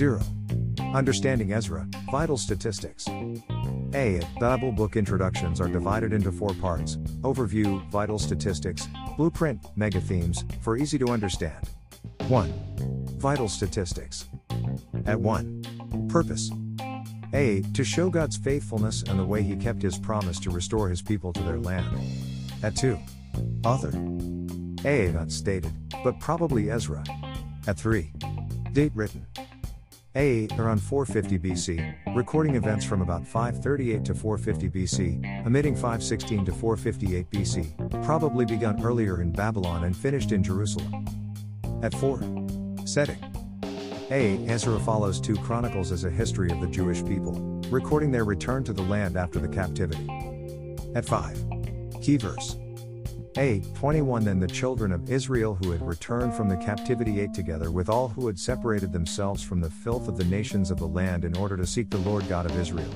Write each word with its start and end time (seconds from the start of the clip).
0. 0.00 0.18
Understanding 0.94 1.52
Ezra, 1.52 1.86
Vital 2.10 2.38
Statistics. 2.38 3.06
A. 3.92 4.22
Bible 4.40 4.72
book 4.72 4.96
introductions 4.96 5.60
are 5.60 5.68
divided 5.68 6.14
into 6.14 6.32
four 6.32 6.54
parts 6.54 6.96
Overview, 7.20 7.86
Vital 7.90 8.18
Statistics, 8.18 8.88
Blueprint, 9.18 9.60
Mega 9.76 10.00
Themes, 10.00 10.42
for 10.62 10.78
easy 10.78 10.96
to 10.96 11.08
understand. 11.08 11.68
1. 12.28 12.50
Vital 13.18 13.46
Statistics. 13.46 14.30
At 15.04 15.20
1. 15.20 16.08
Purpose. 16.08 16.50
A. 17.34 17.60
To 17.74 17.84
show 17.84 18.08
God's 18.08 18.38
faithfulness 18.38 19.02
and 19.02 19.18
the 19.18 19.26
way 19.26 19.42
He 19.42 19.54
kept 19.54 19.82
His 19.82 19.98
promise 19.98 20.40
to 20.40 20.50
restore 20.50 20.88
His 20.88 21.02
people 21.02 21.30
to 21.34 21.42
their 21.42 21.58
land. 21.58 21.86
At 22.62 22.74
2. 22.74 22.98
Author. 23.66 23.90
A. 24.86 25.12
Not 25.12 25.30
stated, 25.30 25.74
but 26.02 26.18
probably 26.20 26.70
Ezra. 26.70 27.04
At 27.66 27.78
3. 27.78 28.10
Date 28.72 28.92
written. 28.94 29.26
A. 30.16 30.48
Around 30.58 30.82
450 30.82 31.38
BC, 31.38 32.16
recording 32.16 32.56
events 32.56 32.84
from 32.84 33.00
about 33.00 33.24
538 33.24 34.04
to 34.06 34.14
450 34.14 34.68
BC, 34.68 35.46
omitting 35.46 35.74
516 35.76 36.46
to 36.46 36.52
458 36.52 37.30
BC, 37.30 38.04
probably 38.04 38.44
begun 38.44 38.82
earlier 38.82 39.22
in 39.22 39.30
Babylon 39.30 39.84
and 39.84 39.96
finished 39.96 40.32
in 40.32 40.42
Jerusalem. 40.42 41.06
At 41.84 41.94
4. 41.94 42.20
Setting. 42.86 43.18
A. 44.10 44.44
Ezra 44.48 44.80
follows 44.80 45.20
2 45.20 45.36
Chronicles 45.36 45.92
as 45.92 46.02
a 46.02 46.10
history 46.10 46.50
of 46.50 46.60
the 46.60 46.66
Jewish 46.66 47.04
people, 47.04 47.34
recording 47.70 48.10
their 48.10 48.24
return 48.24 48.64
to 48.64 48.72
the 48.72 48.82
land 48.82 49.16
after 49.16 49.38
the 49.38 49.46
captivity. 49.46 50.08
At 50.96 51.04
5. 51.04 51.44
Key 52.02 52.16
verse. 52.16 52.56
A. 53.40 53.62
21 53.74 54.24
Then 54.24 54.38
the 54.38 54.46
children 54.46 54.92
of 54.92 55.10
Israel 55.10 55.54
who 55.54 55.70
had 55.70 55.80
returned 55.80 56.34
from 56.34 56.50
the 56.50 56.58
captivity 56.58 57.20
ate 57.20 57.32
together 57.32 57.70
with 57.70 57.88
all 57.88 58.08
who 58.08 58.26
had 58.26 58.38
separated 58.38 58.92
themselves 58.92 59.42
from 59.42 59.62
the 59.62 59.70
filth 59.70 60.08
of 60.08 60.18
the 60.18 60.24
nations 60.24 60.70
of 60.70 60.78
the 60.78 60.86
land 60.86 61.24
in 61.24 61.34
order 61.38 61.56
to 61.56 61.66
seek 61.66 61.88
the 61.88 61.96
Lord 61.98 62.28
God 62.28 62.44
of 62.44 62.60
Israel. 62.60 62.92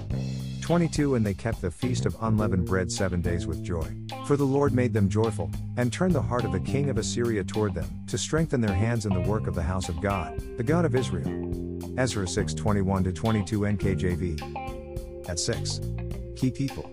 22 0.61 1.15
And 1.15 1.25
they 1.25 1.33
kept 1.33 1.63
the 1.63 1.71
feast 1.71 2.05
of 2.05 2.15
unleavened 2.21 2.67
bread 2.67 2.93
seven 2.93 3.23
days 3.23 3.47
with 3.47 3.63
joy. 3.63 3.87
For 4.27 4.37
the 4.37 4.45
Lord 4.45 4.75
made 4.75 4.93
them 4.93 5.09
joyful, 5.09 5.51
and 5.79 5.91
turned 5.91 6.15
the 6.15 6.21
heart 6.21 6.45
of 6.45 6.53
the 6.53 6.61
king 6.61 6.91
of 6.91 6.99
Assyria 6.99 7.43
toward 7.43 7.75
them, 7.75 7.89
to 8.09 8.19
strengthen 8.19 8.61
their 8.61 8.75
hands 8.75 9.07
in 9.07 9.15
the 9.15 9.29
work 9.29 9.47
of 9.47 9.55
the 9.55 9.63
house 9.63 9.89
of 9.89 10.03
God, 10.03 10.39
the 10.59 10.63
God 10.63 10.85
of 10.85 10.95
Israel. 10.95 11.95
Ezra 11.99 12.29
6 12.29 12.53
21 12.53 13.05
22 13.05 13.61
NKJV. 13.61 15.27
At 15.27 15.39
6. 15.39 15.81
Key 16.37 16.51
people. 16.51 16.91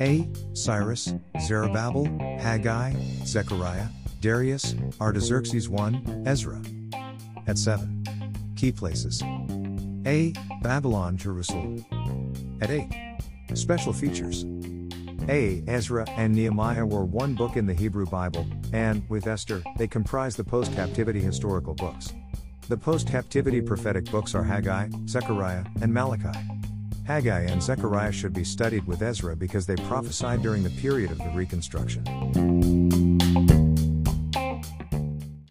A. 0.00 0.28
Cyrus, 0.52 1.12
Zerubbabel, 1.40 2.06
Haggai, 2.40 2.94
Zechariah, 3.24 3.88
Darius, 4.20 4.74
Artaxerxes 5.00 5.68
I, 5.76 6.00
Ezra. 6.24 6.60
At 7.46 7.58
7. 7.58 8.04
Key 8.56 8.72
places. 8.72 9.22
A. 10.06 10.32
Babylon, 10.62 11.16
Jerusalem. 11.16 11.84
At 12.60 12.70
8. 12.70 12.86
Special 13.54 13.92
features. 13.92 14.44
A. 15.28 15.62
Ezra 15.66 16.08
and 16.10 16.34
Nehemiah 16.34 16.86
were 16.86 17.04
one 17.04 17.34
book 17.34 17.56
in 17.56 17.66
the 17.66 17.74
Hebrew 17.74 18.06
Bible, 18.06 18.46
and, 18.72 19.08
with 19.10 19.26
Esther, 19.26 19.62
they 19.76 19.86
comprise 19.86 20.36
the 20.36 20.44
post 20.44 20.72
captivity 20.74 21.20
historical 21.20 21.74
books. 21.74 22.14
The 22.68 22.76
post 22.76 23.08
captivity 23.08 23.60
prophetic 23.60 24.04
books 24.10 24.34
are 24.34 24.44
Haggai, 24.44 24.88
Zechariah, 25.06 25.64
and 25.82 25.92
Malachi. 25.92 26.38
Haggai 27.08 27.44
and 27.44 27.62
Zechariah 27.62 28.12
should 28.12 28.34
be 28.34 28.44
studied 28.44 28.86
with 28.86 29.00
Ezra 29.00 29.34
because 29.34 29.64
they 29.64 29.76
prophesied 29.76 30.42
during 30.42 30.62
the 30.62 30.68
period 30.68 31.10
of 31.10 31.16
the 31.16 31.30
Reconstruction. 31.30 32.04